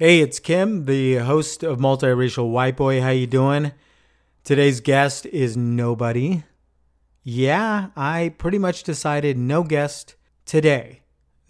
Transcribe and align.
Hey, 0.00 0.20
it's 0.20 0.38
Kim, 0.38 0.84
the 0.84 1.16
host 1.16 1.64
of 1.64 1.80
Multiracial 1.80 2.52
White 2.52 2.76
Boy. 2.76 3.00
How 3.00 3.08
you 3.08 3.26
doing? 3.26 3.72
Today's 4.44 4.80
guest 4.80 5.26
is 5.26 5.56
nobody. 5.56 6.44
Yeah, 7.24 7.88
I 7.96 8.32
pretty 8.38 8.58
much 8.60 8.84
decided 8.84 9.36
no 9.36 9.64
guest 9.64 10.14
today, 10.46 11.00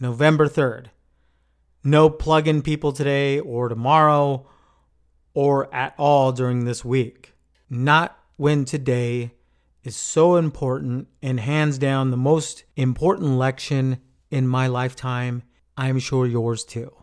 November 0.00 0.48
3rd. 0.48 0.86
No 1.84 2.08
plug-in 2.08 2.62
people 2.62 2.90
today 2.90 3.38
or 3.38 3.68
tomorrow 3.68 4.48
or 5.34 5.68
at 5.74 5.92
all 5.98 6.32
during 6.32 6.64
this 6.64 6.82
week. 6.82 7.34
Not 7.68 8.18
when 8.36 8.64
today 8.64 9.32
is 9.84 9.94
so 9.94 10.36
important 10.36 11.08
and 11.20 11.38
hands 11.38 11.76
down 11.76 12.10
the 12.10 12.16
most 12.16 12.64
important 12.76 13.26
election 13.26 13.98
in 14.30 14.48
my 14.48 14.68
lifetime. 14.68 15.42
I'm 15.76 15.98
sure 15.98 16.26
yours 16.26 16.64
too. 16.64 16.97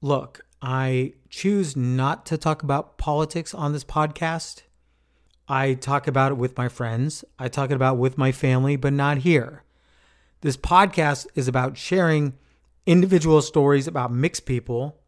Look, 0.00 0.40
I 0.62 1.14
choose 1.28 1.76
not 1.76 2.24
to 2.26 2.38
talk 2.38 2.62
about 2.62 2.98
politics 2.98 3.52
on 3.52 3.72
this 3.72 3.84
podcast. 3.84 4.62
I 5.48 5.74
talk 5.74 6.06
about 6.06 6.32
it 6.32 6.36
with 6.36 6.56
my 6.56 6.68
friends, 6.68 7.24
I 7.38 7.48
talk 7.48 7.70
about 7.70 7.94
it 7.94 7.98
with 7.98 8.18
my 8.18 8.30
family, 8.30 8.76
but 8.76 8.92
not 8.92 9.18
here. 9.18 9.64
This 10.40 10.56
podcast 10.56 11.26
is 11.34 11.48
about 11.48 11.76
sharing 11.76 12.34
individual 12.86 13.42
stories 13.42 13.88
about 13.88 14.12
mixed 14.12 14.46
people. 14.46 15.00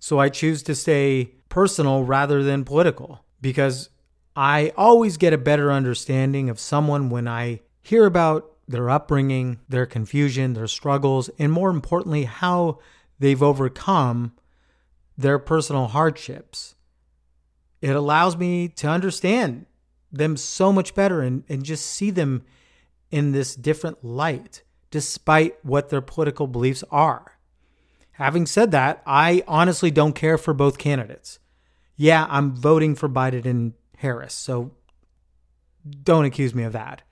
So 0.00 0.18
I 0.18 0.30
choose 0.30 0.62
to 0.62 0.74
stay 0.74 1.34
personal 1.48 2.04
rather 2.04 2.42
than 2.42 2.64
political 2.64 3.24
because 3.42 3.90
I 4.34 4.72
always 4.76 5.16
get 5.16 5.32
a 5.34 5.38
better 5.38 5.70
understanding 5.70 6.48
of 6.48 6.60
someone 6.60 7.10
when 7.10 7.28
I 7.28 7.60
hear 7.82 8.06
about 8.06 8.52
their 8.68 8.88
upbringing, 8.88 9.58
their 9.68 9.86
confusion, 9.86 10.54
their 10.54 10.66
struggles, 10.66 11.28
and 11.38 11.52
more 11.52 11.70
importantly, 11.70 12.24
how 12.24 12.78
they've 13.18 13.42
overcome 13.42 14.32
their 15.16 15.38
personal 15.38 15.88
hardships. 15.88 16.74
It 17.80 17.94
allows 17.94 18.36
me 18.36 18.68
to 18.68 18.88
understand 18.88 19.66
them 20.10 20.36
so 20.36 20.72
much 20.72 20.94
better 20.94 21.20
and, 21.20 21.44
and 21.48 21.64
just 21.64 21.86
see 21.86 22.10
them 22.10 22.44
in 23.10 23.32
this 23.32 23.54
different 23.54 24.04
light, 24.04 24.62
despite 24.90 25.64
what 25.64 25.88
their 25.88 26.00
political 26.00 26.46
beliefs 26.46 26.84
are. 26.90 27.38
Having 28.12 28.46
said 28.46 28.70
that, 28.72 29.02
I 29.06 29.44
honestly 29.46 29.90
don't 29.90 30.14
care 30.14 30.38
for 30.38 30.52
both 30.52 30.78
candidates. 30.78 31.38
Yeah, 31.96 32.26
I'm 32.28 32.54
voting 32.54 32.94
for 32.94 33.08
Biden 33.08 33.44
and 33.44 33.74
Harris, 33.96 34.34
so 34.34 34.72
don't 36.02 36.24
accuse 36.24 36.54
me 36.54 36.64
of 36.64 36.72
that. 36.72 37.02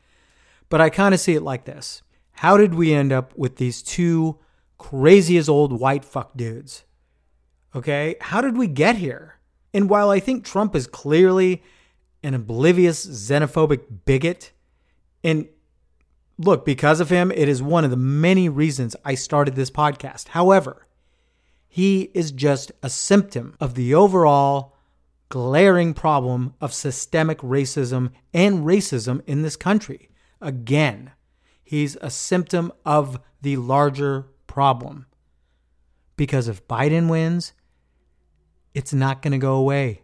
But 0.68 0.80
I 0.80 0.90
kind 0.90 1.14
of 1.14 1.20
see 1.20 1.34
it 1.34 1.42
like 1.42 1.64
this 1.64 2.02
How 2.32 2.56
did 2.56 2.74
we 2.74 2.92
end 2.92 3.12
up 3.12 3.36
with 3.36 3.56
these 3.56 3.82
two 3.82 4.38
crazy 4.78 5.36
as 5.36 5.48
old 5.48 5.78
white 5.78 6.04
fuck 6.04 6.36
dudes. 6.36 6.84
Okay? 7.74 8.16
How 8.20 8.40
did 8.40 8.56
we 8.56 8.66
get 8.66 8.96
here? 8.96 9.36
And 9.74 9.90
while 9.90 10.10
I 10.10 10.20
think 10.20 10.44
Trump 10.44 10.74
is 10.74 10.86
clearly 10.86 11.62
an 12.22 12.34
oblivious 12.34 13.06
xenophobic 13.06 14.04
bigot, 14.04 14.52
and 15.22 15.48
look, 16.38 16.64
because 16.64 17.00
of 17.00 17.10
him, 17.10 17.30
it 17.30 17.48
is 17.48 17.62
one 17.62 17.84
of 17.84 17.90
the 17.90 17.96
many 17.96 18.48
reasons 18.48 18.96
I 19.04 19.14
started 19.14 19.54
this 19.54 19.70
podcast. 19.70 20.28
However, 20.28 20.86
he 21.68 22.10
is 22.14 22.32
just 22.32 22.72
a 22.82 22.88
symptom 22.88 23.54
of 23.60 23.74
the 23.74 23.94
overall 23.94 24.74
glaring 25.28 25.92
problem 25.92 26.54
of 26.60 26.72
systemic 26.72 27.38
racism 27.38 28.10
and 28.32 28.64
racism 28.64 29.20
in 29.26 29.42
this 29.42 29.56
country. 29.56 30.08
Again, 30.40 31.12
he's 31.62 31.96
a 32.00 32.10
symptom 32.10 32.72
of 32.84 33.20
the 33.42 33.56
larger 33.56 34.26
problem. 34.56 35.04
Because 36.16 36.48
if 36.48 36.66
Biden 36.66 37.10
wins, 37.10 37.52
it's 38.72 38.94
not 38.94 39.20
going 39.20 39.32
to 39.32 39.38
go 39.38 39.56
away. 39.56 40.00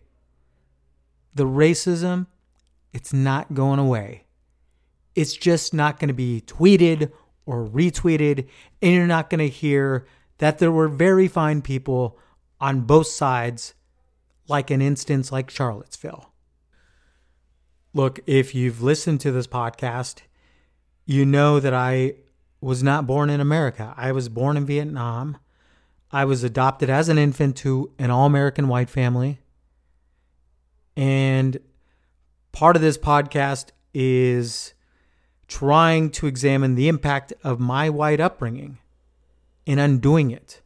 The 1.35 1.47
racism, 1.47 2.27
it's 2.93 3.15
not 3.15 3.55
going 3.55 3.79
away. 3.79 4.27
It's 5.15 5.33
just 5.33 5.73
not 5.73 5.99
going 5.99 6.09
to 6.09 6.15
be 6.15 6.43
tweeted 6.47 7.11
or 7.47 7.67
retweeted, 7.67 8.47
and 8.83 8.93
you're 8.93 9.07
not 9.07 9.31
going 9.31 9.39
to 9.39 9.49
hear 9.49 10.07
that 10.37 10.59
there 10.59 10.71
were 10.71 10.89
very 10.89 11.29
fine 11.29 11.63
people 11.63 12.19
on 12.61 12.83
both 12.83 13.07
sides, 13.07 13.73
like 14.49 14.71
an 14.71 14.83
instance 14.83 15.33
like 15.33 15.49
Charlottesville. 15.49 16.31
Look, 17.95 18.21
if 18.27 18.55
you've 18.55 18.83
listened 18.83 19.23
to 19.23 19.33
this 19.33 19.47
podcast, 19.47 20.21
you 21.07 21.25
know 21.25 21.59
that 21.59 21.73
I 21.73 22.17
was 22.63 22.83
not 22.83 23.07
born 23.07 23.29
in 23.29 23.41
America. 23.41 23.93
I 23.97 24.13
was 24.13 24.29
born 24.29 24.57
in 24.57 24.65
Vietnam. 24.65 25.37
I 26.13 26.25
was 26.25 26.45
adopted 26.45 26.89
as 26.89 27.09
an 27.09 27.19
infant 27.19 27.57
to 27.59 27.91
an 27.99 28.11
all 28.11 28.27
American 28.27 28.69
white 28.69 28.89
family. 28.89 29.41
And 30.97 31.59
part 32.53 32.77
of 32.77 32.83
this 32.83 32.97
podcast 32.97 33.71
is 33.93 34.75
trying 35.49 36.11
to 36.11 36.27
examine 36.27 36.77
the 36.77 36.89
impact 36.89 37.33
of 37.43 37.59
my 37.59 37.91
white 37.91 38.21
upbringing 38.21 38.79
and 39.67 39.81
undoing 39.81 40.31
it. 40.31 40.61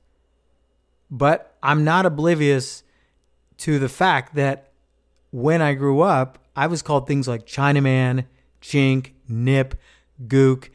But 1.11 1.57
I'm 1.63 1.83
not 1.83 2.05
oblivious 2.05 2.83
to 3.59 3.79
the 3.79 3.89
fact 3.89 4.35
that 4.35 4.71
when 5.31 5.63
I 5.63 5.75
grew 5.75 6.03
up, 6.03 6.39
I 6.55 6.67
was 6.67 6.83
called 6.83 7.07
things 7.07 7.27
like 7.27 7.47
Chinaman, 7.47 8.27
Chink, 8.61 9.13
Nip, 9.29 9.81
Gook, 10.27 10.69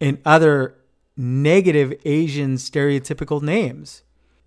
and 0.00 0.18
other 0.24 0.76
negative 1.16 1.94
Asian 2.04 2.56
stereotypical 2.56 3.42
names. 3.42 4.02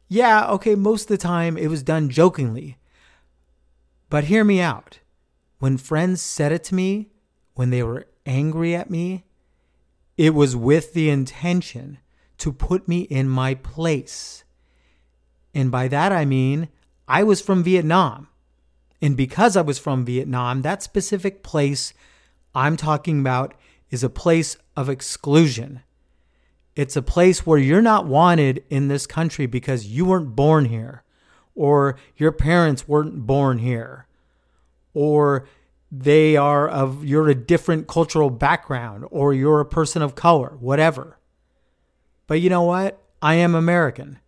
Yeah, 0.07 0.47
okay, 0.51 0.75
most 0.75 1.03
of 1.03 1.07
the 1.09 1.17
time 1.17 1.57
it 1.57 1.67
was 1.67 1.83
done 1.83 2.09
jokingly. 2.09 2.77
But 4.09 4.25
hear 4.25 4.43
me 4.43 4.59
out. 4.59 4.99
When 5.59 5.77
friends 5.77 6.21
said 6.21 6.51
it 6.51 6.63
to 6.65 6.75
me, 6.75 7.09
when 7.53 7.69
they 7.69 7.83
were 7.83 8.07
angry 8.25 8.75
at 8.75 8.89
me, 8.89 9.25
it 10.17 10.33
was 10.33 10.55
with 10.55 10.93
the 10.93 11.09
intention 11.09 11.99
to 12.37 12.51
put 12.51 12.87
me 12.87 13.01
in 13.01 13.29
my 13.29 13.53
place. 13.55 14.43
And 15.53 15.71
by 15.71 15.87
that 15.89 16.11
I 16.11 16.25
mean 16.25 16.69
I 17.07 17.23
was 17.23 17.41
from 17.41 17.63
Vietnam. 17.63 18.27
And 19.01 19.15
because 19.15 19.55
I 19.55 19.61
was 19.61 19.79
from 19.79 20.05
Vietnam, 20.05 20.61
that 20.61 20.83
specific 20.83 21.43
place 21.43 21.93
I'm 22.53 22.77
talking 22.77 23.19
about 23.19 23.53
is 23.89 24.03
a 24.03 24.09
place 24.09 24.57
of 24.75 24.89
exclusion. 24.89 25.81
It's 26.75 26.95
a 26.95 27.01
place 27.01 27.45
where 27.45 27.57
you're 27.57 27.81
not 27.81 28.05
wanted 28.05 28.63
in 28.69 28.87
this 28.87 29.05
country 29.07 29.45
because 29.45 29.87
you 29.87 30.05
weren't 30.05 30.35
born 30.35 30.65
here, 30.65 31.03
or 31.55 31.97
your 32.15 32.31
parents 32.31 32.87
weren't 32.87 33.25
born 33.25 33.57
here, 33.59 34.07
or 34.93 35.47
they 35.91 36.37
are 36.37 36.67
of 36.67 37.03
you're 37.03 37.27
a 37.27 37.35
different 37.35 37.87
cultural 37.87 38.29
background, 38.29 39.05
or 39.09 39.33
you're 39.33 39.59
a 39.59 39.65
person 39.65 40.01
of 40.01 40.15
color, 40.15 40.55
whatever. 40.59 41.17
But 42.27 42.41
you 42.41 42.49
know 42.49 42.63
what? 42.63 43.01
I 43.21 43.35
am 43.35 43.55
American, 43.55 44.19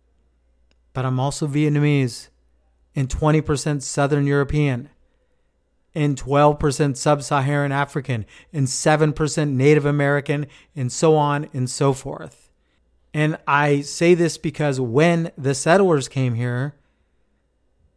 but 0.92 1.06
I'm 1.06 1.20
also 1.20 1.46
Vietnamese 1.46 2.28
and 2.94 3.08
20% 3.08 3.80
Southern 3.80 4.26
European 4.26 4.90
and 5.94 6.20
12% 6.20 6.96
sub 6.96 7.22
Saharan 7.22 7.72
African, 7.72 8.24
and 8.52 8.66
7% 8.66 9.50
Native 9.50 9.84
American, 9.84 10.46
and 10.74 10.90
so 10.90 11.16
on 11.16 11.48
and 11.52 11.68
so 11.68 11.92
forth. 11.92 12.50
And 13.14 13.36
I 13.46 13.82
say 13.82 14.14
this 14.14 14.38
because 14.38 14.80
when 14.80 15.32
the 15.36 15.54
settlers 15.54 16.08
came 16.08 16.34
here, 16.34 16.74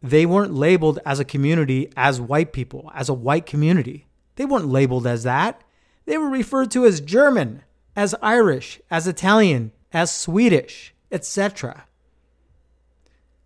they 0.01 0.25
weren't 0.25 0.53
labeled 0.53 0.99
as 1.05 1.19
a 1.19 1.25
community 1.25 1.91
as 1.95 2.21
white 2.21 2.53
people, 2.53 2.91
as 2.93 3.09
a 3.09 3.13
white 3.13 3.45
community. 3.45 4.07
They 4.35 4.45
weren't 4.45 4.67
labeled 4.67 5.07
as 5.07 5.23
that. 5.23 5.63
They 6.05 6.17
were 6.17 6.29
referred 6.29 6.69
to 6.71 6.85
as 6.85 7.01
German, 7.01 7.63
as 7.95 8.13
Irish, 8.21 8.81
as 8.91 9.07
Italian, 9.07 9.71
as 9.93 10.15
Swedish, 10.15 10.93
etc. 11.11 11.85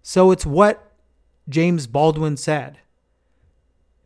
So 0.01 0.31
it's 0.31 0.45
what 0.45 0.91
James 1.47 1.87
Baldwin 1.87 2.35
said. 2.35 2.79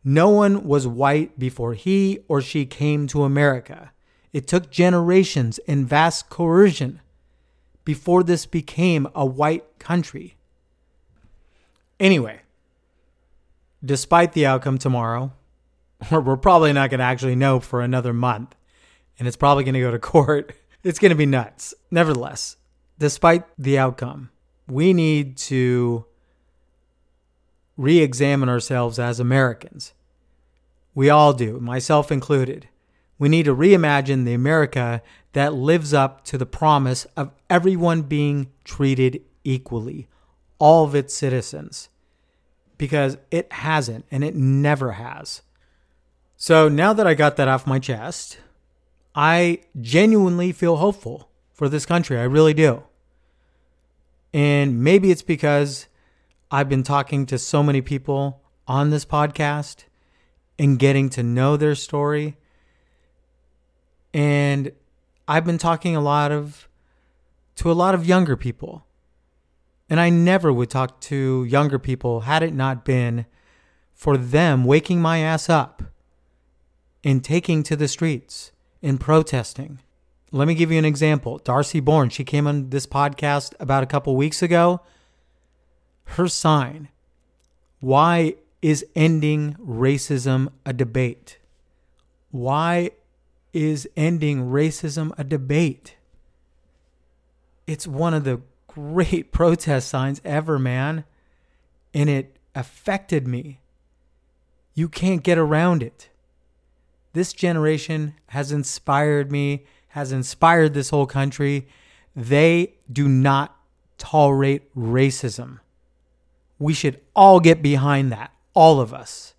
No 0.04 0.28
one 0.28 0.64
was 0.64 0.86
white 0.86 1.38
before 1.38 1.72
he 1.72 2.20
or 2.28 2.42
she 2.42 2.66
came 2.66 3.06
to 3.08 3.24
America. 3.24 3.92
It 4.34 4.46
took 4.46 4.70
generations 4.70 5.58
and 5.66 5.88
vast 5.88 6.28
coercion 6.28 7.00
before 7.84 8.22
this 8.22 8.44
became 8.44 9.08
a 9.14 9.24
white 9.24 9.78
country. 9.78 10.36
Anyway, 11.98 12.40
despite 13.82 14.32
the 14.32 14.44
outcome 14.44 14.76
tomorrow, 14.76 15.32
we're 16.10 16.36
probably 16.36 16.72
not 16.72 16.90
going 16.90 16.98
to 16.98 17.04
actually 17.04 17.36
know 17.36 17.60
for 17.60 17.80
another 17.80 18.12
month, 18.12 18.54
and 19.18 19.26
it's 19.26 19.36
probably 19.36 19.64
going 19.64 19.74
to 19.74 19.80
go 19.80 19.90
to 19.90 19.98
court. 20.00 20.52
It's 20.82 20.98
going 20.98 21.10
to 21.10 21.16
be 21.16 21.26
nuts. 21.26 21.72
Nevertheless, 21.90 22.56
despite 22.98 23.44
the 23.56 23.78
outcome, 23.78 24.30
we 24.68 24.92
need 24.92 25.36
to 25.38 26.04
re 27.76 28.00
examine 28.00 28.48
ourselves 28.48 28.98
as 28.98 29.18
Americans. 29.18 29.92
We 30.94 31.10
all 31.10 31.32
do, 31.32 31.58
myself 31.60 32.12
included. 32.12 32.68
We 33.18 33.28
need 33.28 33.44
to 33.44 33.54
reimagine 33.54 34.24
the 34.24 34.34
America 34.34 35.02
that 35.32 35.54
lives 35.54 35.92
up 35.92 36.24
to 36.26 36.38
the 36.38 36.46
promise 36.46 37.06
of 37.16 37.32
everyone 37.50 38.02
being 38.02 38.50
treated 38.64 39.22
equally, 39.42 40.08
all 40.58 40.84
of 40.84 40.94
its 40.94 41.14
citizens 41.14 41.88
because 42.78 43.16
it 43.30 43.52
hasn't 43.52 44.04
and 44.10 44.24
it 44.24 44.34
never 44.34 44.92
has. 44.92 45.42
So 46.36 46.68
now 46.68 46.92
that 46.92 47.06
I 47.06 47.14
got 47.14 47.36
that 47.36 47.48
off 47.48 47.66
my 47.66 47.78
chest, 47.78 48.38
I 49.14 49.60
genuinely 49.80 50.52
feel 50.52 50.76
hopeful 50.76 51.28
for 51.52 51.68
this 51.68 51.86
country. 51.86 52.18
I 52.18 52.24
really 52.24 52.54
do. 52.54 52.82
And 54.32 54.82
maybe 54.82 55.10
it's 55.10 55.22
because 55.22 55.86
I've 56.54 56.68
been 56.68 56.84
talking 56.84 57.26
to 57.26 57.36
so 57.36 57.64
many 57.64 57.80
people 57.80 58.40
on 58.68 58.90
this 58.90 59.04
podcast 59.04 59.86
and 60.56 60.78
getting 60.78 61.10
to 61.10 61.22
know 61.24 61.56
their 61.56 61.74
story. 61.74 62.36
And 64.12 64.70
I've 65.26 65.44
been 65.44 65.58
talking 65.58 65.96
a 65.96 66.00
lot 66.00 66.30
of 66.30 66.68
to 67.56 67.72
a 67.72 67.74
lot 67.74 67.96
of 67.96 68.06
younger 68.06 68.36
people. 68.36 68.86
And 69.90 69.98
I 69.98 70.10
never 70.10 70.52
would 70.52 70.70
talk 70.70 71.00
to 71.00 71.42
younger 71.42 71.80
people 71.80 72.20
had 72.20 72.44
it 72.44 72.54
not 72.54 72.84
been 72.84 73.26
for 73.92 74.16
them 74.16 74.64
waking 74.64 75.02
my 75.02 75.18
ass 75.18 75.50
up 75.50 75.82
and 77.02 77.24
taking 77.24 77.64
to 77.64 77.74
the 77.74 77.88
streets 77.88 78.52
and 78.80 79.00
protesting. 79.00 79.80
Let 80.30 80.46
me 80.46 80.54
give 80.54 80.70
you 80.70 80.78
an 80.78 80.84
example. 80.84 81.38
Darcy 81.38 81.80
Bourne, 81.80 82.10
she 82.10 82.22
came 82.22 82.46
on 82.46 82.70
this 82.70 82.86
podcast 82.86 83.54
about 83.58 83.82
a 83.82 83.86
couple 83.86 84.14
weeks 84.14 84.40
ago. 84.40 84.82
Her 86.04 86.28
sign, 86.28 86.88
why 87.80 88.36
is 88.62 88.84
ending 88.94 89.56
racism 89.60 90.48
a 90.64 90.72
debate? 90.72 91.38
Why 92.30 92.90
is 93.52 93.88
ending 93.96 94.50
racism 94.50 95.12
a 95.18 95.24
debate? 95.24 95.96
It's 97.66 97.86
one 97.86 98.14
of 98.14 98.24
the 98.24 98.40
great 98.66 99.32
protest 99.32 99.88
signs 99.88 100.20
ever, 100.24 100.58
man. 100.58 101.04
And 101.92 102.10
it 102.10 102.38
affected 102.54 103.26
me. 103.26 103.60
You 104.74 104.88
can't 104.88 105.22
get 105.22 105.38
around 105.38 105.82
it. 105.82 106.08
This 107.12 107.32
generation 107.32 108.14
has 108.28 108.50
inspired 108.50 109.30
me, 109.30 109.66
has 109.88 110.10
inspired 110.10 110.74
this 110.74 110.90
whole 110.90 111.06
country. 111.06 111.68
They 112.16 112.74
do 112.92 113.08
not 113.08 113.56
tolerate 113.98 114.74
racism. 114.74 115.60
We 116.58 116.72
should 116.72 117.00
all 117.14 117.40
get 117.40 117.62
behind 117.62 118.12
that, 118.12 118.32
all 118.54 118.80
of 118.80 118.94
us. 118.94 119.34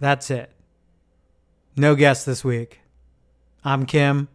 That's 0.00 0.30
it. 0.30 0.52
No 1.76 1.94
guest 1.94 2.26
this 2.26 2.44
week. 2.44 2.80
I'm 3.64 3.86
Kim. 3.86 4.28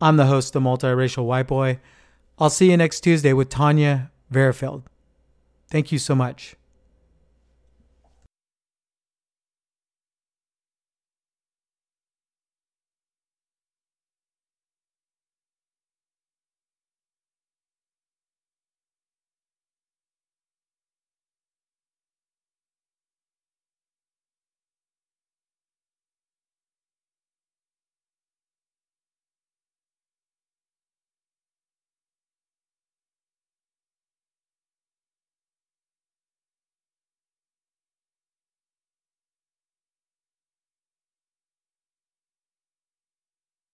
I'm 0.00 0.16
the 0.16 0.26
host 0.26 0.54
of 0.56 0.62
Multiracial 0.62 1.24
White 1.24 1.46
Boy. 1.46 1.80
I'll 2.38 2.50
see 2.50 2.70
you 2.70 2.76
next 2.76 3.00
Tuesday 3.00 3.32
with 3.32 3.48
Tanya 3.48 4.10
Verifield. 4.30 4.82
Thank 5.70 5.90
you 5.90 5.98
so 5.98 6.14
much. 6.14 6.54